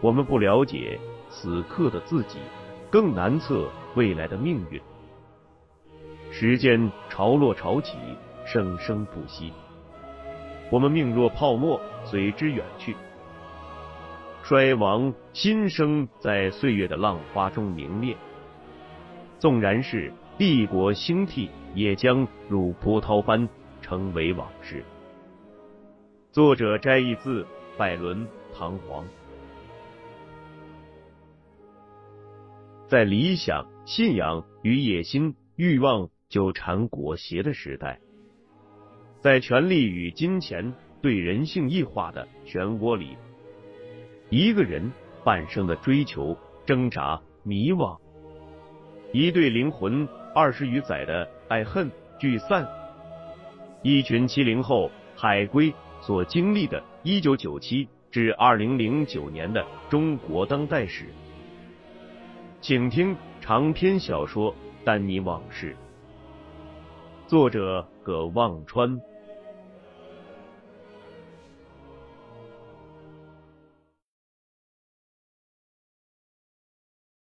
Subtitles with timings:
[0.00, 2.38] 我们不了解此刻的自己，
[2.90, 4.80] 更难测未来的命运。
[6.30, 7.96] 时间潮落潮起，
[8.46, 9.52] 生生不息。
[10.70, 12.94] 我们命若泡沫，随之远去。
[14.44, 18.16] 衰亡新生，在岁月的浪花中明灭。
[19.38, 23.48] 纵然是帝国兴替，也将如波涛般
[23.82, 24.84] 成为往事。
[26.30, 27.44] 作者摘译自
[27.76, 29.02] 拜伦·唐璜。
[32.88, 37.98] 在理想、信仰与野心、欲望纠缠裹挟的时代，
[39.20, 43.18] 在权力与金钱对人性异化的漩涡里，
[44.30, 44.90] 一个人
[45.22, 47.98] 半生的追求、挣扎、迷惘。
[49.12, 52.66] 一对灵魂二十余载的爱恨聚散，
[53.82, 61.04] 一群七零后海归所经历的1997至2009年的中国当代史，
[62.60, 64.52] 请听长篇小说
[64.84, 65.76] 《丹尼往事》，
[67.28, 69.00] 作者葛望川。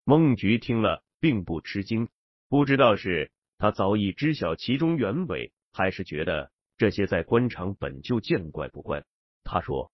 [0.04, 1.02] 孟菊听了。
[1.20, 2.08] 并不吃惊，
[2.48, 9.04] 不知道是他早已知晓其中原委，还是觉得这些在官场本就见怪不怪。
[9.44, 9.92] 他说：“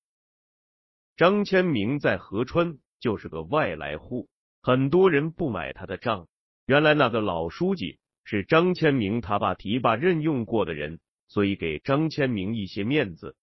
[1.19, 4.29] 张千明在河川就是个外来户，
[4.67, 6.27] 很多人不买他的账。
[6.65, 13.37] 原来那个老书记是张千明他爸提拔任用过的人，所以给张千明一些面子。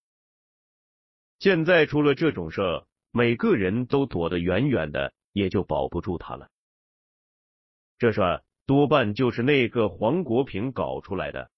[1.40, 6.50] 现在出了这种事，每个人都躲得远远的，也就保不住他了。”
[7.98, 11.50] 这事多半就是那个黄国平搞出来的。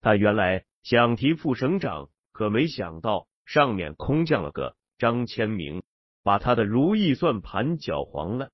[0.00, 5.84] 他原来想提副省长，可没想到上面空降了个张千明，
[6.26, 8.50] 把他的如意算盘搅黄了。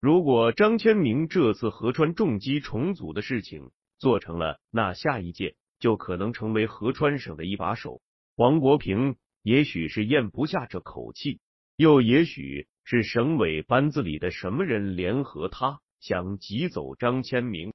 [0.00, 8.00] 如果张千明这次河川重机重组的事情做成了，那下一届就可能成为河川省的一把手。
[8.36, 11.40] 黄国平也许是咽不下这口气，
[11.74, 12.68] 又也许。
[12.82, 17.72] 是省委班子里的什么人联合他，想挤走张千明？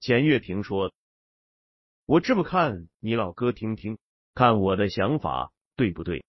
[0.00, 0.94] 钱月平说
[2.06, 3.98] ：“我这么看，你老哥听听，
[4.34, 6.24] 看我的想法对不对？”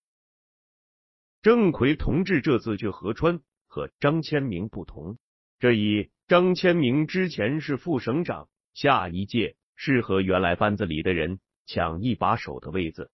[1.41, 5.17] 郑奎同志这次去合川和张千明不同，
[5.59, 13.11] 这一张千明之前是副省长，下一届是和原来班子里的人抢一把手的位子，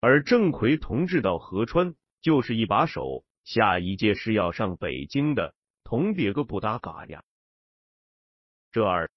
[0.00, 1.94] 而郑奎同志到合川。
[2.24, 7.22] 就是一把手，下一届是要上北京的，同别个不搭嘎呀。
[8.72, 9.10] 这儿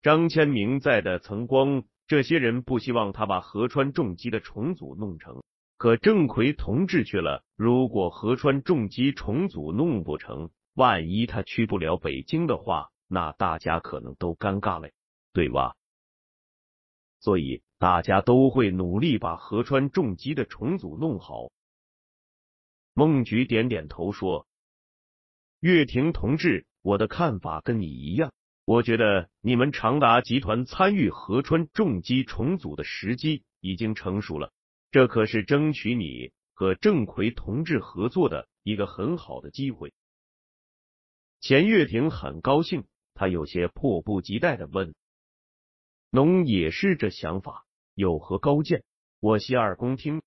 [0.00, 5.42] 张千明在的曾光，这些人不希望他把河川重机的重组弄成，
[5.78, 14.90] 可郑奎同志去了，如果河川重机重组弄不成，万一他去不了北京的话，那大家可能都尴尬了，
[15.32, 15.76] 对吧？
[17.20, 21.52] 所以大家都会努力把河川重机的重组弄好。
[22.92, 24.48] 孟菊点点头说
[25.60, 28.32] ：“岳亭同志，我的看法跟你一样。
[28.64, 34.52] 我觉得你们长达集团参与合川重机重组的时机已经成熟了，
[34.90, 39.92] 这可是争取你和郑奎同志合作的一个很好的机会。”
[41.40, 44.94] 钱月亭很高兴，他有些迫不及待的问
[46.10, 47.64] ：“侬也是这想法？
[47.94, 48.82] 有何高见？
[49.20, 50.22] 我洗耳恭听。”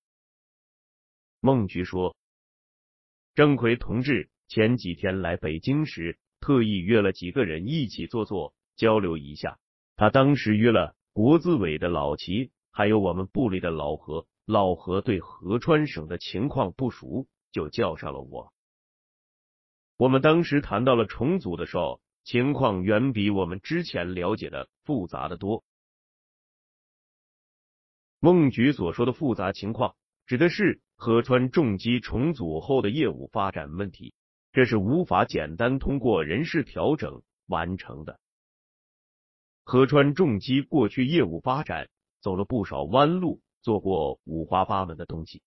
[1.40, 2.16] 孟局说。
[3.34, 9.58] 郑奎同志前几天来北京时，特意约了几个人一起坐坐，交流一下。
[9.96, 14.26] 他当时约了国资委的老齐，还有我们部里的老何。
[14.44, 18.52] 老何对合川省的情况不熟，就叫上了我。
[19.96, 25.64] 我们当时谈到了重组的时候，情况远比我们之前了解的复杂的多。
[28.20, 29.96] 孟局所说的复杂情况，
[30.26, 30.80] 指的是。
[30.94, 34.14] 河川重机重组后的业务发展问题，
[34.52, 38.20] 这是无法简单通过人事调整完成的。
[39.64, 41.90] 河川重机过去业务发展
[42.20, 45.42] 走了不少弯路，做过五花八门的东西。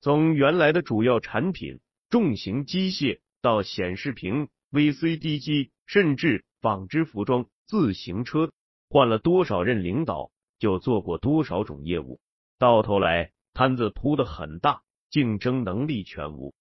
[0.00, 1.78] 从原来的主要产品
[2.10, 8.50] 重型机械到显示屏、VCD 机，甚至纺织服装、自行车，
[8.88, 12.18] 换了多少任领导，就做过多少种业务，
[12.58, 13.32] 到头来。
[13.54, 16.54] 摊子铺的很大，竞争能力全无。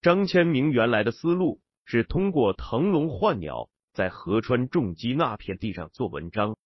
[0.00, 6.56] 张千明原来的思路是通过腾笼换鸟，在河川重机那片地上做文章。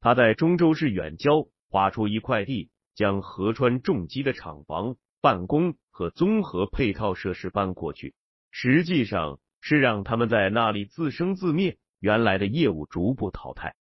[0.00, 8.14] 他在中州市远郊划出一块地，将河川重机的厂房、办公和综合配套设施搬过去，
[8.50, 13.74] 实际上是让他们在那里自生自灭，原来的业务逐步淘汰。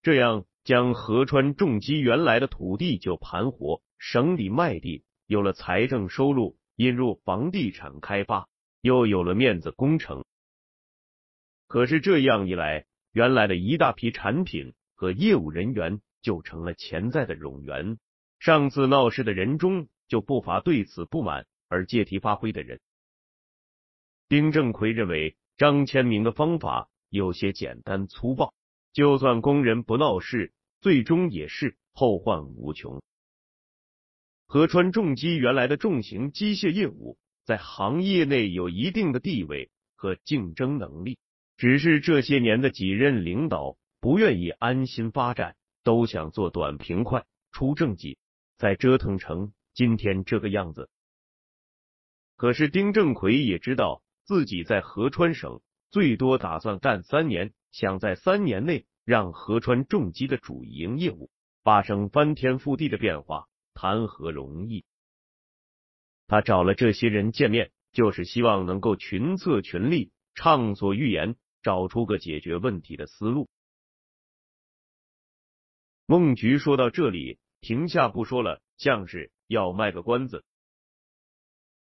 [0.00, 8.48] 这样，将河川重机原来的土地就盘活，省里卖地有了财政收入，引入房地产开发，
[8.80, 10.24] 又有了面子工程。
[11.66, 17.98] 可是这样一来，原来的一大批产品和业务人员就成了潜在的冗员。
[18.38, 22.80] 上次闹事的人中就不乏对此不满而借题发挥的人。
[24.28, 28.54] 丁正奎认为张千明的方法有些简单粗暴，
[28.92, 33.02] 就算工人不闹事，最终也是后患无穷。
[34.46, 41.18] 河川重机原来的重型机械业务在行业内有一定的地位和竞争能力。
[41.58, 48.16] 只是这些年的几任领导不愿意安心发展，都想做短平快、出政绩，
[48.56, 50.88] 再折腾成今天这个样子。
[52.36, 55.60] 可是丁正奎也知道自己在合川省
[55.90, 61.28] 最多打算干三年，想在三年内让合川重机的主营业务
[61.64, 64.84] 发生翻天覆地的变化，谈何容易？
[66.28, 71.34] 他找了这些人见面，就是希望能够群策群力，畅所欲言。
[71.62, 73.48] 找出个解决问题的思路。
[76.06, 80.44] 孟菊说到这里，停下不说了，像是要卖个关子。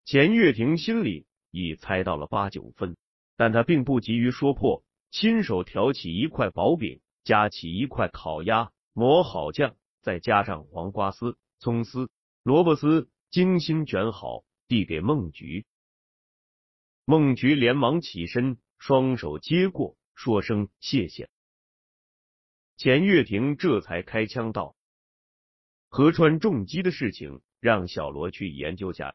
[0.05, 2.97] 钱月亭心里已猜到了八九分，
[3.37, 12.11] 但他并不急于说破，亲手挑起一块薄饼，夹起一块烤鸭，抹好酱，再加上黄瓜丝、葱丝、
[12.43, 15.65] 萝卜丝，精心卷好，递给孟菊。
[17.05, 18.59] 孟菊连忙起身。
[18.81, 21.29] 双手接过，说声谢谢。
[22.79, 24.75] 钱月亭这才开腔道
[25.91, 29.15] ：“河川重机的事情，让小罗去研究下。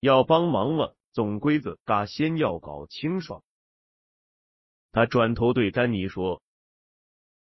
[0.00, 3.44] 要帮忙了，总归子嘎先要搞清爽。”
[4.90, 6.42] 他转头对丹尼说：“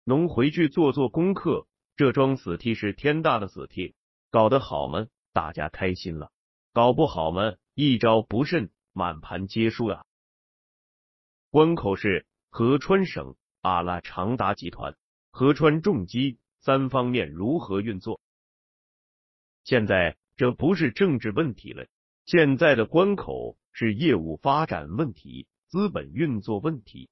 [0.04, 3.96] 侬回去做做功课，这桩死替是天大的死替，
[4.30, 5.08] 搞得好吗？
[5.32, 6.32] 大家开心了；
[6.74, 7.56] 搞不好吗？
[7.76, 10.06] 一招不慎，满盘皆输啊！”
[11.56, 14.98] 关口是合川省阿拉长达集团、
[15.32, 18.20] 合川重机三方面如何运作？
[19.64, 21.88] 现在这不是政治问题了，
[22.26, 27.10] 现在的关口是业务发展问题、资本运作问题。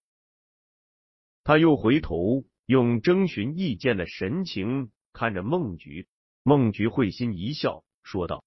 [1.46, 6.10] 他又回头用征询意见的神情看着孟菊，
[6.44, 8.44] 孟菊会心一笑，说道：“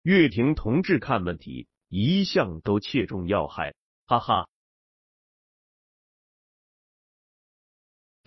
[0.00, 3.74] 岳亭同志看问题一向都切中要害，
[4.06, 4.48] 哈哈。”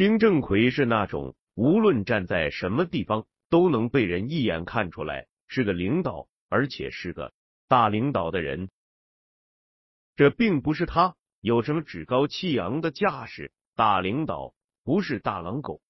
[0.02, 7.32] 丁正奎是那种无论站在什么地方都能被人一眼看出来是个领导，而且是个
[7.68, 8.72] 大领导的人。
[10.16, 15.84] 这并不是他有什么趾高气扬的架势，大领导不是大狼狗。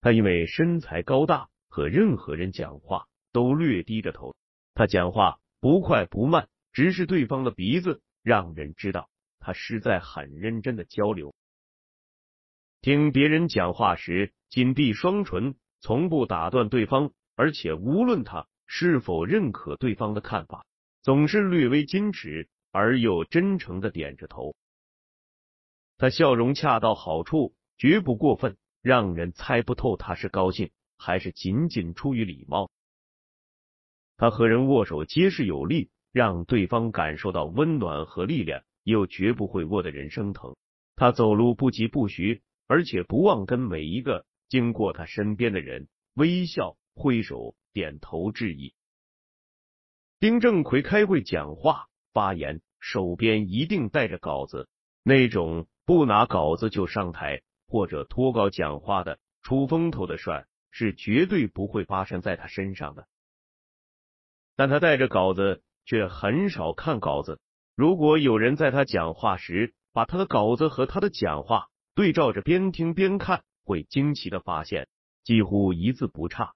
[0.00, 4.34] 他因为身材高大，和任何人讲话都略低着头。
[4.74, 11.36] 他讲话不快不慢，直视对方的鼻子，让人知道他是在很认真的交流。
[12.84, 20.66] 听别人讲话时，紧闭双唇，从不打断对方，而且无论他是否认可对方的看法，
[21.00, 24.54] 总是略微矜持而又真诚的点着头。
[25.96, 32.70] 他笑容恰到好处，绝不过分，让人猜不透他是高兴还是仅仅出于礼貌。
[34.18, 40.54] 他和人握手结实有力，让对方感受到温暖和力量，又绝不会握得人生疼。
[40.96, 42.42] 他走路不疾不徐。
[42.66, 48.74] 而且不忘跟每一个经过他身边的人微笑、挥手、点头致意。
[50.20, 54.68] 丁正奎开会讲话发言，手边一定带着稿子，
[55.02, 63.06] 那种不拿稿子就上台或者脱稿讲话的出风头的事儿是绝对不会发生在他身上的。
[64.56, 67.40] 但他带着稿子，却很少看稿子。
[67.74, 74.88] 如果有人在他讲话时把他的稿子和他的讲话，对照着边听边看，会惊奇的发现
[75.22, 76.54] 几乎一字不差。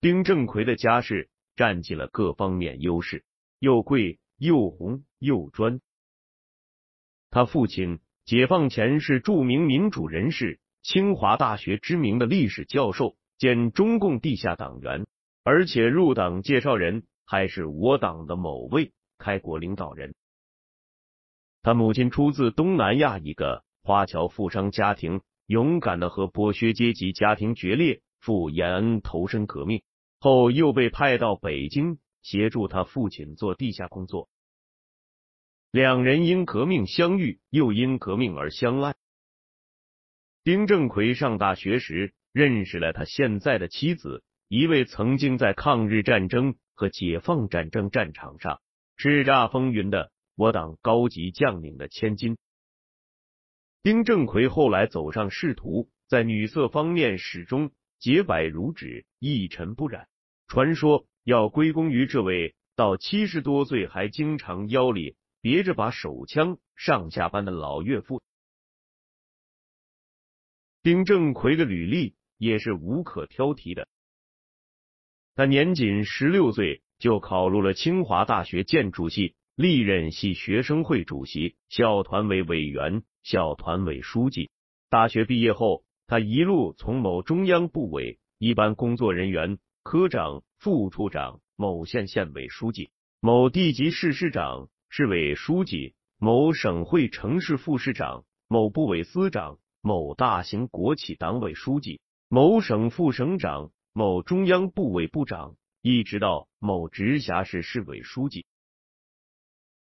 [0.00, 3.24] 丁正奎的家世占尽了各方面优势，
[3.60, 5.80] 又贵又红又专。
[7.30, 15.06] 他父亲解放前是著名民主人士，清华大学知名的历史教授兼中共地下党员，
[15.44, 20.16] 而且入党介绍人还是我党的某位开国领导人。
[21.62, 29.82] 他母亲出自东南亚一个华侨富商家庭，勇敢的和剥削阶级家庭决裂，赴延安投身革命，
[30.18, 34.28] 后又被派到北京协助他父亲做地下工作。
[35.70, 38.94] 两人因革命相遇，又因革命而相爱。
[40.44, 48.60] 丁正奎上大学时认识了他现在的妻子，一位曾经在抗日战争和解放战争战场上
[48.96, 52.36] 叱咤风云的我党高级将领的千金。
[53.82, 60.08] 丁正奎后来走上仕途，在女色方面始终洁白如纸，一尘不染。
[60.46, 65.16] 传说要归功于这位到七十多岁还经常腰里。
[65.44, 68.22] 别着把手枪上下班的老岳父
[70.84, 73.88] 丁正奎的履历也是无可挑剔的。
[75.34, 84.50] 他年仅十六岁就考入了清华大学建筑系，历任系学生会主席、校团委委员、校团委书记。
[84.90, 92.90] 大学毕业后，他一路从某中央部委一般工作人员、科长、副处长，某县县委书记，
[93.20, 94.68] 某地级市市长。
[94.88, 108.44] 市委书记、某省会城市副市长、某部委司长、某大型国企党委书记、某省副省长、某中央部委部长，一直到某直辖市市委书记。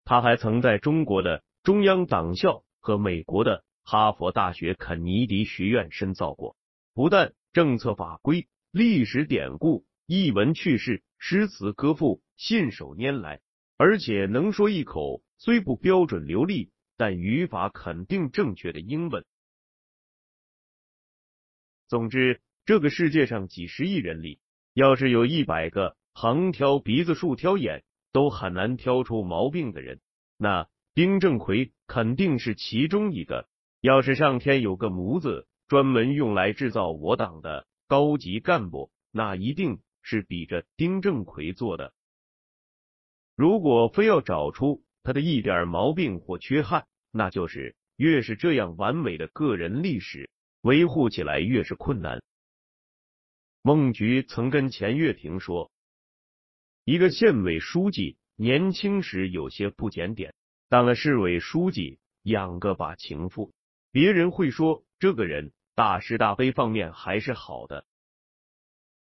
[0.08, 6.56] 他还曾在中国的中央党校和美国的哈佛大学肯尼迪学院深造过，
[6.94, 13.42] 不但政策法规、历史典故、译文趣事、诗词歌赋信手拈来。
[13.76, 19.26] 而且能说一口虽不标准流利，但语法肯定正确的英文。
[21.86, 24.40] 总之，这个世界上几十亿人里，
[24.72, 27.84] 要是有一百个横挑鼻子竖挑眼
[28.18, 30.00] 都很难挑出毛病的人，
[30.36, 33.48] 那丁正奎肯定是其中一个。
[33.80, 41.92] 要是上天有个模子专门用来制造我党的高级干部，那一定是比着丁正奎做的。
[43.36, 50.28] 如果非要找出他的一点毛病或缺憾，那就是越是这样完美的个人历史，
[50.62, 52.20] 维护起来越是困难。
[53.62, 55.70] 孟菊曾跟钱月亭说，
[56.88, 60.34] 一个县委书记年轻时有些不检点，
[60.70, 63.52] 当了市委书记养个把情妇，
[63.92, 67.84] 别人会说这个人大是大非方面还是好的。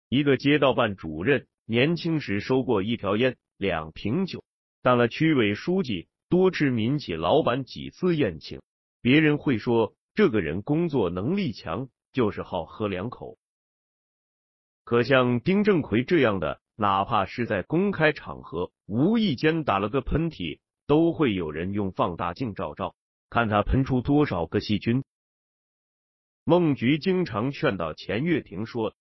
[0.08, 3.36] 一个街道办主任年轻时收过一条烟。
[3.56, 4.42] 两瓶酒，
[4.82, 8.60] 当了区委书记，多吃民企老板几次宴请，
[9.00, 13.38] 别人会说这个人工作能力强，就是好喝两口。
[14.82, 22.96] 可像丁正奎这样的，哪怕是在公开场合无意间打了个喷嚏，都会有人用放大镜照照，
[23.28, 25.04] 看他喷出多少个细菌。
[26.42, 28.94] 孟菊经常劝导钱月亭说，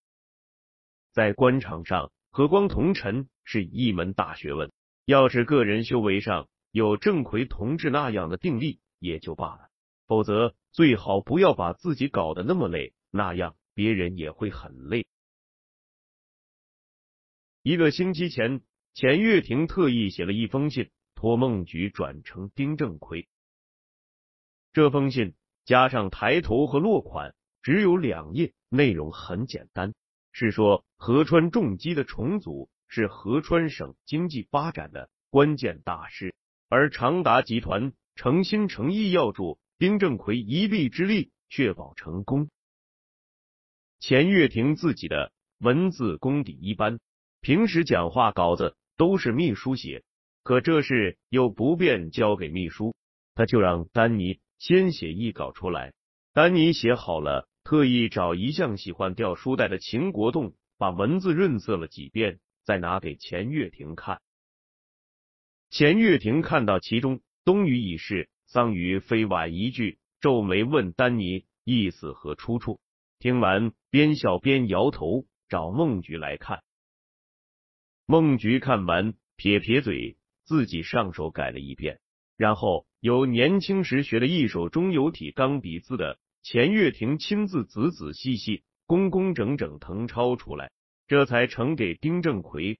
[1.14, 2.12] 在官场上。
[2.32, 4.72] 和光同尘是一门大学问，
[5.06, 9.70] 要是个人修为上有郑奎同志那样的定力也就罢了，
[10.06, 15.08] 否则最好不要把自己搞得那么累，那样别人也会很累。
[17.62, 18.62] 一个星期前，
[18.94, 23.28] 钱月亭特意写了一封信，托孟菊转呈丁正奎。
[24.72, 25.36] 这封信
[25.66, 29.94] 加上抬头和落款，只有两页，内容很简单。
[30.32, 36.36] 是说，合川重机的重组是合川省经济发展的关键大事，
[36.70, 42.50] 而长达集团诚心诚意要助丁正奎一臂之力，确保成功。
[44.00, 47.02] 钱月亭自己的文字功底一般，
[47.42, 50.04] 平时讲话稿子都是秘书写，
[50.44, 52.96] 可这事又不便交给秘书，
[53.34, 55.94] 他就让丹尼先写一稿出来，
[56.34, 57.48] 丹尼写好了。
[57.64, 64.22] 特意找一向喜欢掉书袋的秦国栋，把文字润色了几遍，再拿给钱月亭看。
[65.70, 72.80] 钱月亭看到其中“冬雨已逝，桑榆非晚”一句，皱眉问丹尼意思和出处。
[73.20, 76.64] 听完，边笑边摇头，找孟菊来看。
[78.12, 82.00] 孟菊看完，撇撇嘴，自己上手改了一遍，
[82.38, 86.20] 然后由年轻时学的一手中游体钢笔字的。
[86.42, 90.72] 钱月亭亲自仔仔细细、工工整整誊抄出来，
[91.06, 92.80] 这才呈给丁正奎。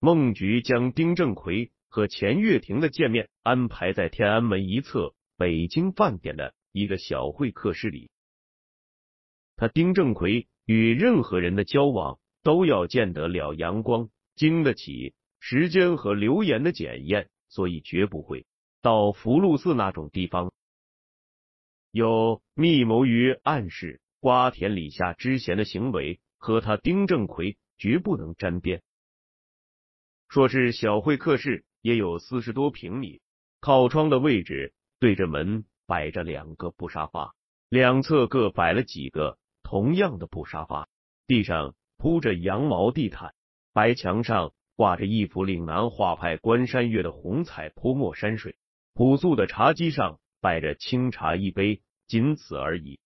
[0.00, 8.10] 孟菊将丁正奎和钱月亭的见面安排在天安门一侧北京饭店的一个小会客室里。
[9.56, 18.46] 他丁正奎与任何人的交往都要见得了阳光，经得起时间和流言的检验，所以绝不会。
[18.80, 20.52] 到福禄寺那种地方，
[21.90, 28.82] 有密谋于暗室瓜田李下之嫌的行为，和他丁正奎绝不能沾边。
[30.28, 33.20] 说是小会客室，也有四十多平米，
[33.60, 37.34] 靠窗的位置对着门，摆着两个布沙发，
[37.68, 39.38] 两侧各摆了几个
[39.74, 40.88] 同样的布沙发，
[41.26, 43.34] 地上铺着羊毛地毯，
[43.72, 48.56] 白墙上挂着一幅岭南画派关山月的红彩泼墨山水，
[48.92, 53.00] 朴素的茶几上摆着清茶一杯，仅此而已。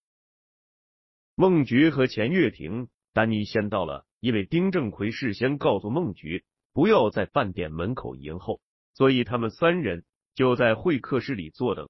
[1.34, 6.44] 孟菊和钱月亭，丹尼先到了，因为丁正奎事先告诉孟菊。
[6.74, 8.60] 不要在饭店门口迎候，
[8.92, 11.88] 所以他们三人就在会客室里坐等。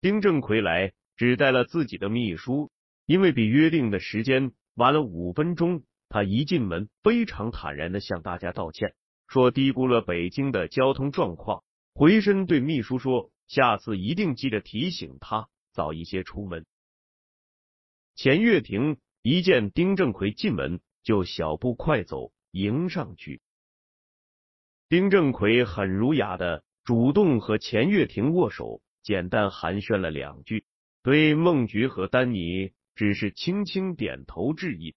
[0.00, 2.72] 丁正奎来只带了自己的秘书，
[3.06, 5.84] 因为比约定的时间晚了五分钟。
[6.08, 8.96] 他一进门，非常坦然的向大家道歉，
[9.28, 11.62] 说低估了北京的交通状况。
[11.94, 16.66] 回身对秘书说：“下次一定记得提醒他早一些出门。”
[18.16, 20.80] 钱月亭一见丁正奎进门。
[21.04, 23.40] 就小步快走迎上去，
[24.88, 30.64] 丁正奎很儒雅的主动和钱月亭握手，简单寒暄了两句，
[31.02, 34.94] 对孟菊和丹尼只是轻轻点头致意。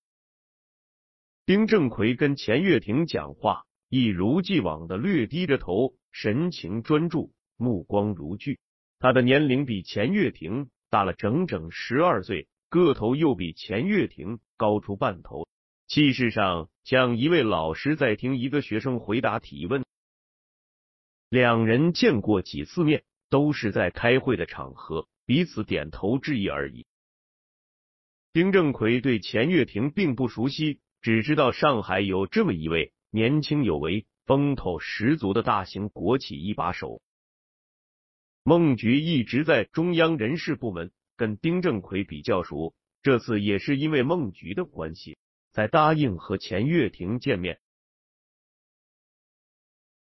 [1.48, 8.60] 丁正奎跟钱月亭讲话，一如既往的略低着头，神情专注，目光如炬。
[9.00, 15.48] 他的年龄比钱月亭大了整整十二岁，个头又比钱月亭高出半头。
[15.88, 19.84] 气势上像一位老师在听一个学生回答提问。
[21.30, 26.86] 两人见过几次面，都是在开会的场合，彼此点头致意而已。
[28.34, 37.02] 丁正奎对钱月亭并不熟悉，只知道上海有这么一位年轻有为、风头十足的大型国企一把手。
[38.44, 45.18] 孟菊一直在中央人事部门，跟丁正奎比较熟，这次也是因为孟菊的关系。
[45.56, 47.62] 才答应和钱月亭见面。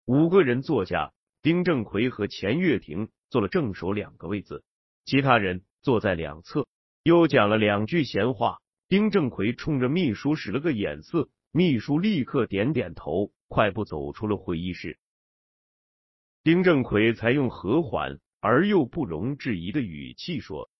[0.04, 4.62] 五个人坐下，丁正奎和钱月亭坐了正手两个位子，
[5.10, 6.68] 其他人坐在两侧。
[7.02, 8.60] 又讲了两句闲话。
[8.86, 15.00] 丁正奎冲着秘书使了个眼色，秘书立刻点点头，快步走出了会议室。
[16.44, 20.70] 丁正奎才用和缓而又不容置疑的语气说：“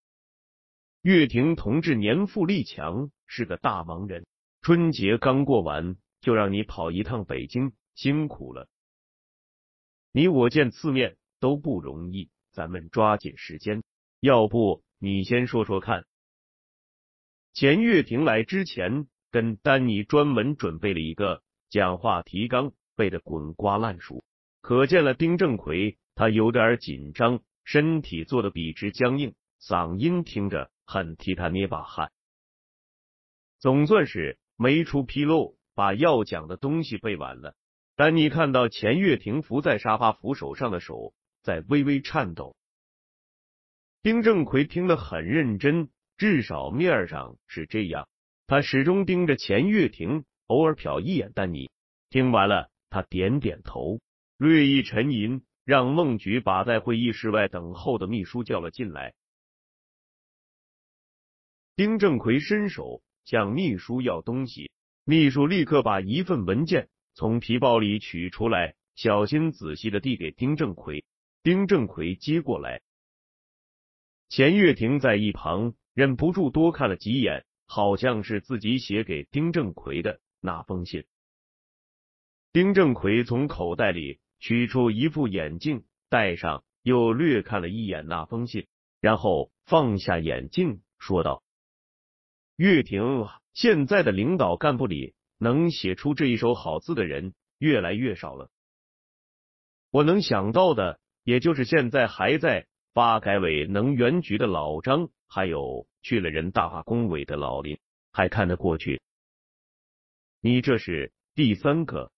[1.02, 4.26] 岳亭同志年富力强，是个大忙人。”
[4.62, 8.68] 春节刚过完，就让你跑一趟北京，辛苦了。
[10.12, 13.82] 你我见次面都不容易，咱们抓紧时间。
[14.20, 16.04] 要不你先说说看。
[17.52, 24.22] 钱月亭来之前，跟丹尼专门准备了一个讲话提纲，背得滚瓜烂熟。
[24.60, 32.12] 可见了丁正奎，他有点紧张，身体做的笔直僵硬，嗓音听着很替他捏把汗。
[33.58, 34.38] 总算是。
[34.62, 37.54] 没出纰漏，把要讲的东西背完了。
[37.96, 42.54] 丹尼看到钱月亭伏在沙发扶手上的手在微微颤抖。
[44.02, 48.08] 丁正奎听得很认真，至少面上是这样。
[48.46, 51.70] 他始终盯着钱月亭，偶尔瞟一眼丹尼。
[52.08, 54.00] 听完了，他点点头，
[54.38, 59.12] 略一沉吟，让孟菊把在会议室外等候的秘书叫了进来。
[61.76, 63.02] 丁正奎伸手。
[63.26, 64.72] 向秘书要东西，
[65.04, 71.04] 秘书立刻把一份文件从皮包里取出来，小心仔细的递给丁正奎。
[71.44, 72.80] 丁正奎接过来，
[74.30, 81.04] 钱月亭在一旁忍不住多看了几眼，好像是自己写给丁正奎的那封信。
[82.52, 88.68] 丁正奎从口袋里取出一副眼镜戴上，又略看了一眼那封信，
[89.00, 91.42] 然后放下眼镜，说道。
[92.54, 98.48] 月亭，现在的领导干部里能写出这一手好字的人越来越少了。
[99.90, 107.78] 我能想到的，也就是现在还在发改委能源局的老张，还有去了人大化工委的老林，
[108.12, 109.00] 还看得过去。
[110.40, 112.10] 你这是第三个。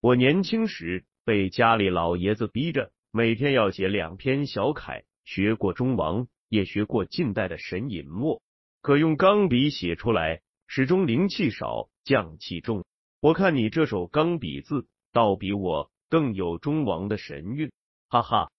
[0.00, 8.40] 我年轻时被家里老爷子逼着，每天要写两篇小楷，学过中王，也学过近代的沈尹默。
[8.80, 12.84] 可用钢笔写出来，始终灵气少，匠气重。
[13.20, 17.72] 我看你这手钢笔字，倒比我更有中王的神韵，
[18.08, 18.50] 哈哈。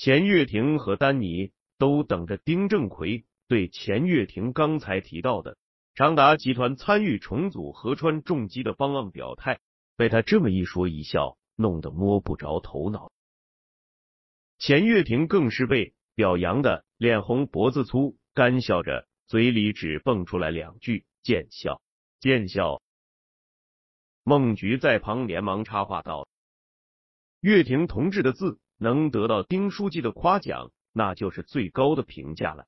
[0.00, 5.58] 钱月亭和丹尼都等着丁正奎对钱月亭刚才提到的
[5.94, 9.60] 长达集团参与重组合川重机的方案表态，
[9.98, 13.12] 被他这么一说一笑，弄得摸不着头脑。
[14.56, 21.82] 钱月亭更是被表扬的脸红脖子粗，干笑着，嘴里只蹦出来两句：“见笑，
[22.20, 22.80] 见笑。”
[24.24, 26.26] 孟菊在旁连忙插话道
[27.40, 32.66] ：“月亭同志的字能得到丁书记的夸奖，那就是最高的评价了。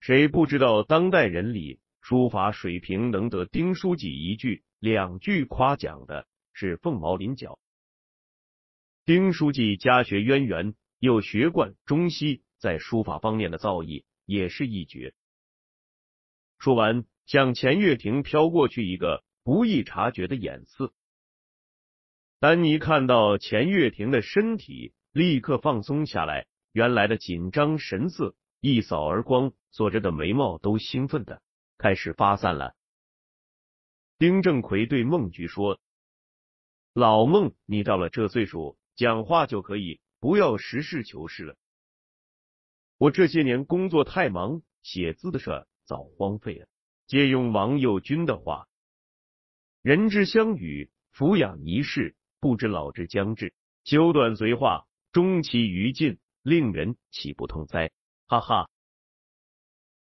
[0.00, 7.58] 谁不知道当代人里书法水平能得丁书记一句两句夸奖的是凤毛麟角。
[9.04, 15.14] 丁书记家学渊源，又学贯中西，在书法方面的造诣也是一绝。”
[16.58, 19.22] 说完，向钱月亭飘过去一个。
[19.44, 20.92] 不易察觉的眼色，
[22.42, 31.40] 丹尼看到钱月婷的身体立刻放松下来，原来的紧张神色一扫而光，锁着的眉毛都兴奋的
[31.78, 32.74] 开始发散了。
[34.18, 35.78] 丁正奎对孟菊说
[36.92, 41.54] ：“老孟，你到了这岁数，讲话就可以不要实事求是了。
[42.98, 46.66] 我这些年工作太忙，写字的事早荒废了。
[47.06, 48.66] 借用王右军的话。”
[49.80, 57.92] 人之相与，俯仰一世，不知老之将至，修短随化，终其于尽，令人岂不痛哉？
[58.26, 58.68] 哈哈！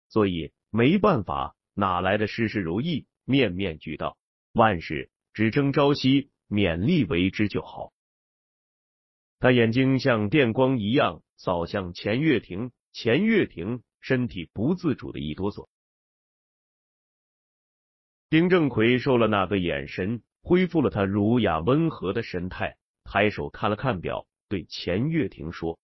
[0.07, 4.19] 所以没办法，哪来的事事如意，面面俱到？
[4.51, 7.91] 万事只争朝夕，勉力为之就好。
[9.39, 15.67] 他眼睛像电光一样扫向钱月亭，钱月亭身体不自主的一哆嗦。
[18.29, 25.77] 丁正奎受了那个眼神，恢复了他儒雅温和的神态，抬手看了看表，对钱月亭说：“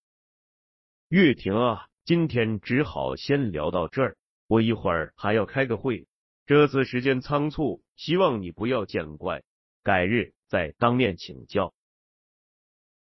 [1.12, 4.16] 月亭啊，今天只好先聊到这儿，
[4.48, 6.08] 我一会儿还要开个会，
[6.46, 9.44] 这次时间仓促，希望你不要见怪，
[9.84, 11.74] 改日再当面请教。”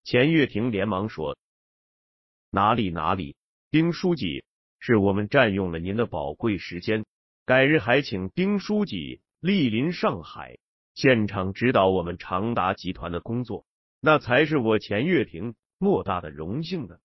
[0.03, 1.39] 钱月亭连忙说
[2.51, 3.37] ：“哪里哪里，
[3.71, 4.45] 丁书记，
[4.81, 7.05] 是我们占用了您的宝贵时间。”
[7.47, 10.59] 改日还请丁书记莅临上海，
[10.97, 13.67] 现场指导我们长达集团的工作，
[14.01, 16.97] 那才是我钱月亭莫大的荣幸呢。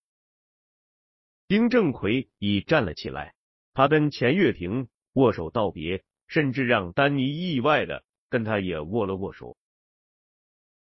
[1.50, 3.36] 丁正奎已站了起来，
[3.74, 9.58] 他跟钱月亭握手道别，甚至让丹尼意外的跟他也握了握手。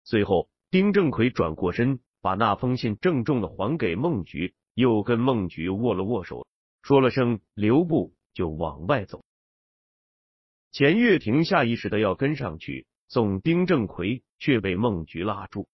[0.02, 6.46] 随后，丁正奎转过身，把那封信郑重的还给孟菊，又跟孟菊握了握手，
[6.80, 9.22] 说了声留步，就往外走。
[10.76, 15.70] 钱月亭下意识的要跟上去送丁正奎，却被孟菊拉住。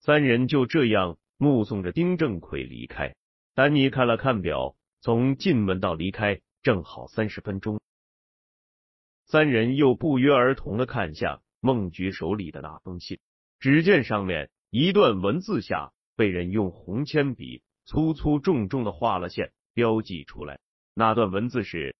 [0.00, 3.14] 三人就这样目送着丁正奎离开。
[3.54, 7.80] 丹尼看了看表，从进门到离开正好三十分钟。
[9.26, 13.20] 三人又不约而同的看向孟菊手里的那封信，
[13.60, 20.58] 只见上面一段文字下被人用红铅笔粗粗重重的画了线，标记出来。
[20.94, 21.94] 那段文字是。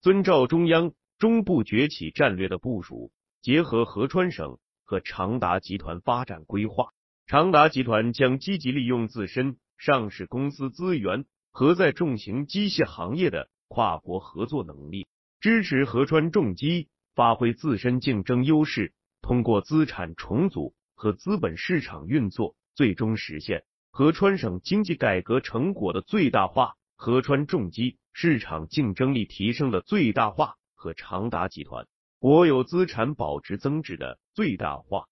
[0.00, 3.10] 遵照中央中部崛起战略的部署，
[3.42, 6.90] 结合合川省和长达集团发展规划，
[7.26, 15.08] 长达集团将积极利用自身上市公司资源和在重型机械行业的跨国合作能力，
[15.40, 26.76] 支持合川重机发挥自身竞争优势，通过资产重组和资本市场运作，最终实现合川省经济改革成果的最大化。
[26.98, 27.96] 合川重机。
[28.20, 31.86] 市场竞争力提升的最大化和长达集团
[32.18, 35.08] 国有资产保值增值的最大化。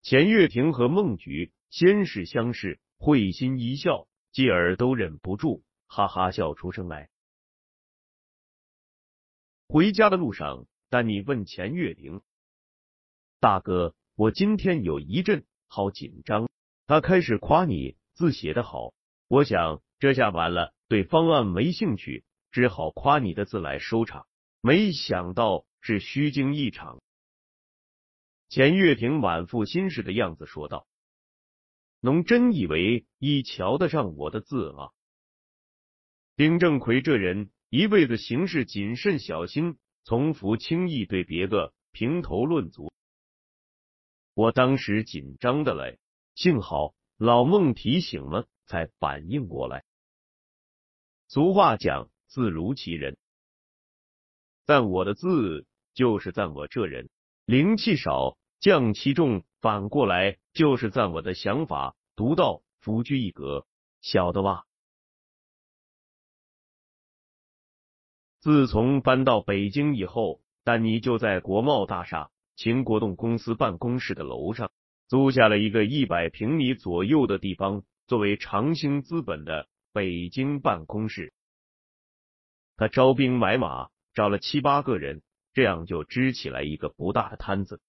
[0.00, 7.10] 钱月亭和孟菊先是相视，会心一笑，继而都忍不住哈哈笑出声来。
[9.68, 12.22] 回家的路上，丹尼问钱月亭
[13.40, 16.48] ：“大哥，我今天有一阵好紧张。”
[16.88, 18.94] 他开始夸你字写的好，
[19.28, 20.74] 我想这下完了。
[20.88, 24.26] 对方案没兴趣，只好夸你的字来收场。
[24.60, 27.00] 没想到是虚惊一场。
[28.48, 30.86] 钱月亭满腹心事的样子说道
[32.00, 34.90] ：“侬真以为一瞧得上我的字啊？”
[36.36, 42.90] 丁正奎这人一辈子行事谨慎小心，从不轻易对别个评头论足。
[44.32, 45.98] 我当时紧张的嘞，
[46.34, 49.84] 幸好老孟提醒了，才反应过来。
[51.28, 53.18] 俗话讲，字如其人，
[54.64, 57.10] 赞我的字就是赞我这人，
[57.44, 63.66] 灵气少，降气重，反过来就是赞我的想法独到，独具一格，
[64.00, 64.64] 晓得吧？
[68.40, 74.72] 自从搬到北京以后，丹尼就在国贸大厦秦国栋公司办公室的楼上，
[75.08, 81.32] 租下了一个一百平米左右的地方，作为长兴资本的北京办公室。
[82.76, 85.22] 他招兵买马，找了七八个人，
[85.54, 87.80] 这样就支起来一个不大的摊子。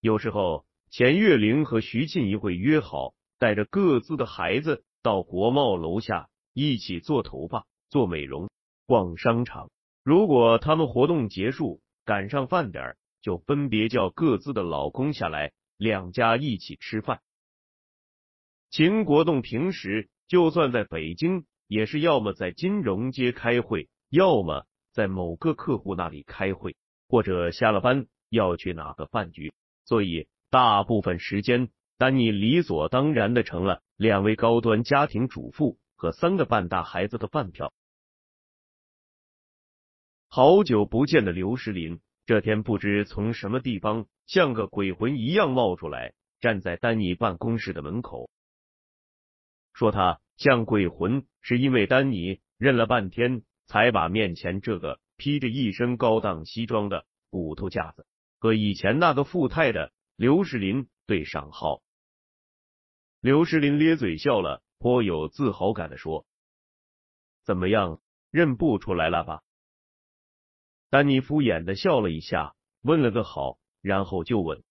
[0.00, 8.50] 有时候，钱月玲和徐庆怡会约好，带着各自的孩子到国贸楼下一起做头发、做美容、
[8.84, 9.70] 逛商场。
[10.02, 17.22] 如果他们活动结束，赶上饭点，就分别叫各自的老公下来，两家一起吃饭。
[18.70, 21.44] 秦国栋平时就算在北京。
[21.66, 26.76] 也是要么在金融街开会，要么在某个客户那里开会，
[27.08, 29.54] 或者下了班要去哪个饭局，
[29.86, 37.72] 所以大部分时间，丹尼理所当然的成了两位高端家庭主妇和三个半大孩子的饭票。
[40.28, 48.28] 好久不见的刘石林，这天不知从什么地方像个鬼魂一样冒出来，站在丹尼办公室的门口，
[49.74, 50.22] 说他。
[50.36, 58.04] 像鬼魂，是因为丹尼认了半天，才把面前这个披着一身高档西装的骨头架子
[58.40, 61.82] 和以前那个富态的刘世林对上号。
[63.20, 66.26] 刘世林咧嘴笑了，颇有自豪感的说
[67.46, 68.00] ：“怎么样，
[68.32, 69.44] 认不出来了吧？”
[70.90, 74.64] 丹尼敷衍的笑了一下，问了个好，然后就问：“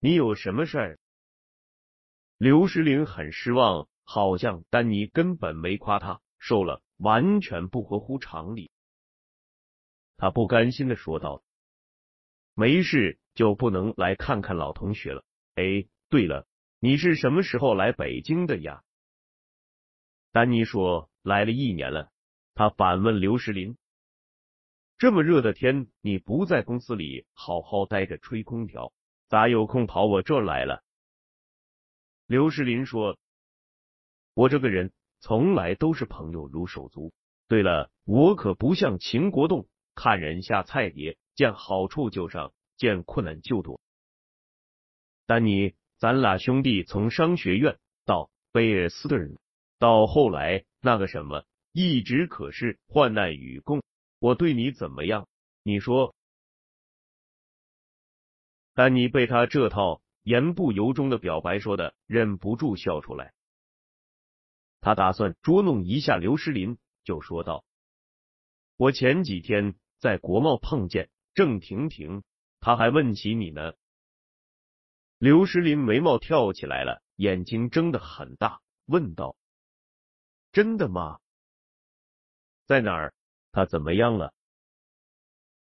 [0.00, 0.98] 你有什么事儿？”
[2.38, 3.88] 刘石林很失望。
[4.08, 8.70] 好像丹尼根本没夸他瘦了，完全不合乎常理。
[10.16, 11.42] 他不甘心的说道
[12.54, 15.24] ：“没事就不能来看看老同学了？
[15.56, 16.46] 哎，对了，
[16.78, 18.84] 你是什么时候来北京的呀？”
[20.30, 22.12] 丹尼说：“来了一年了。”
[22.54, 23.76] 他反问刘石林
[24.98, 28.92] ：“这么热的天，你不在公司里好好待着吹空调，
[29.26, 30.84] 咋有空跑我这来了？”
[32.26, 33.16] 刘世林说。
[34.34, 37.12] 我这个人从来都是朋友如手足。
[37.46, 43.80] 对了，我可不像秦国栋，看人下菜碟，见好处就上，见困难就躲。
[45.26, 49.38] 丹尼，咱俩兄弟从商学院到贝尔斯顿，
[49.78, 53.82] 到后来那个什么，一直可是患难与共。
[54.18, 55.28] 我对你怎么样？
[55.62, 56.12] 你说？
[58.74, 63.32] 丹尼被他这套言不由衷的表白说的，忍不住笑出来。
[64.80, 67.64] 他打算捉弄一下刘诗林，就说道
[68.76, 72.24] ：“我前几天在国贸碰见郑婷婷，
[72.58, 73.74] 她还问起你呢。”
[75.18, 79.36] 刘诗林眉毛跳起来了，眼睛睁得很大，问道
[80.50, 81.20] ：“真的吗？
[82.66, 83.14] 在哪儿？
[83.52, 84.34] 他怎么样了？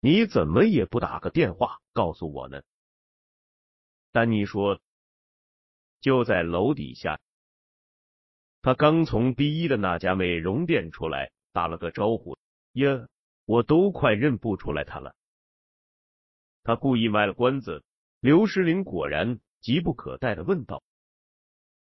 [0.00, 2.62] 你怎么也不打个电话告诉我呢？”
[4.12, 4.80] 丹尼说
[6.00, 7.20] ：“就在楼底下。”
[8.62, 12.38] 他刚从第一的那家美容店出来，打了个招呼。
[12.72, 13.08] 呀，
[13.44, 15.14] 我都快认不出来他了。
[16.62, 17.84] 他故意卖了关子。
[18.20, 20.82] 刘诗林果然急不可待的问道：“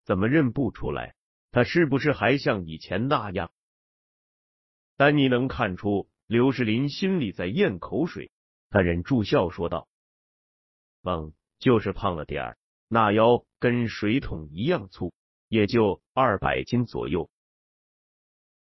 [0.04, 1.14] 怎么认不出来？
[1.50, 3.52] 他是不是还像以前那样？”
[4.96, 8.30] 丹尼能看出刘诗林心里在咽口水，
[8.70, 9.86] 他忍住笑说道
[11.04, 15.12] ：“嗯，就是胖了点儿，那腰跟水桶一样粗。”
[15.46, 17.30] 也就二百斤左右。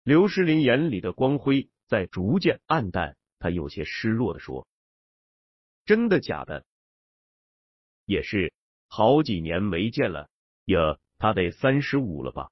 [0.03, 4.67] 刘诗林眼里的光辉在逐渐暗淡，他有些失落的说
[5.85, 6.63] ：“真的假的？
[8.05, 8.53] 也是
[8.87, 10.29] 好几年没见了
[10.65, 12.51] 呀，他得三十五了吧？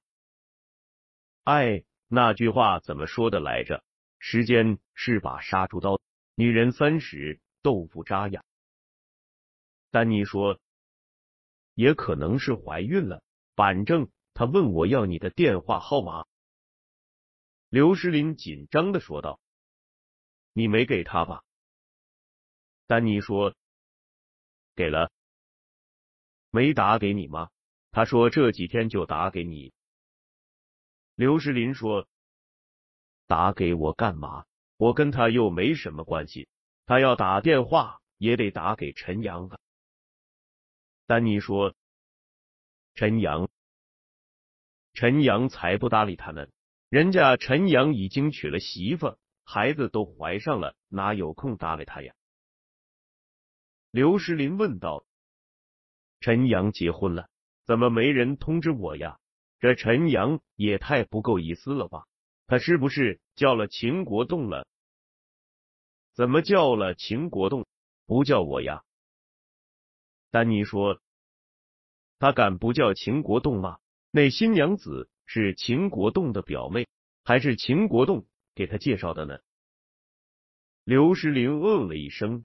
[1.44, 3.84] 哎，那句话怎么说的来着？
[4.18, 6.00] 时间是把杀猪刀，
[6.34, 8.42] 女人三十豆腐渣呀。
[9.94, 10.58] 丹尼说，
[11.74, 13.22] 也可能是怀孕了，
[13.54, 16.26] 反正。”他问我要你的电话号码，
[17.68, 19.38] 刘诗林紧张的说道
[20.52, 21.44] ：“你没给他吧？”
[22.88, 23.54] 丹尼说
[24.74, 25.12] ：“给了。”
[26.50, 27.50] 没打给你吗？
[27.92, 29.72] 他说这几天就打给你。
[31.14, 32.08] 刘诗林说
[33.28, 34.46] ：“打给我干嘛？
[34.76, 36.48] 我跟他又没什么关系，
[36.86, 39.58] 他要打电话也得打给陈阳啊。”
[41.06, 41.74] 丹尼说
[42.94, 43.48] ：“陈阳。”
[44.94, 46.46] 陈阳才不搭理他呢，
[46.88, 52.14] 人家陈阳已经娶了媳妇，孩子都怀上了，哪有空搭理他呀？
[53.90, 55.04] 刘石林问道。
[56.20, 57.28] 陈阳结婚了，
[57.66, 59.18] 怎么没人通知我呀？
[59.60, 62.06] 这陈阳也太不够意思了吧？
[62.46, 64.66] 他是不是叫了秦国栋了？
[66.14, 67.66] 怎么叫了秦国栋，
[68.06, 68.84] 不叫我呀？
[70.34, 71.00] 丹妮说，
[72.18, 73.78] 他敢不叫秦国栋吗？
[74.10, 76.88] 那新娘子是秦国栋的表妹，
[77.22, 79.38] 还是秦国栋给他介绍的呢？
[80.82, 82.44] 刘石林嗯了一声，